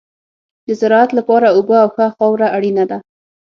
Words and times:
د 0.65 0.67
زراعت 0.79 1.11
لپاره 1.19 1.47
اوبه 1.55 1.75
او 1.83 1.89
ښه 1.95 2.05
خاوره 2.15 2.47
اړینه 2.57 2.83
ده. 2.89 2.97